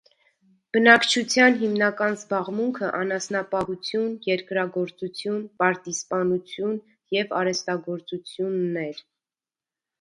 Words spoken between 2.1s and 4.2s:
զբաղմունքը անասնապահություն,